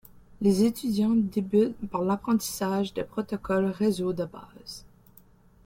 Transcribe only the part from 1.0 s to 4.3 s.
débutent par l'apprentissage des protocoles réseaux de